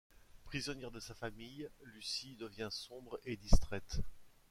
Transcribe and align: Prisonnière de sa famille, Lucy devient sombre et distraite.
Prisonnière 0.45 0.89
de 0.89 0.99
sa 0.99 1.13
famille, 1.13 1.69
Lucy 1.93 2.35
devient 2.35 2.69
sombre 2.71 3.19
et 3.23 3.37
distraite. 3.37 4.01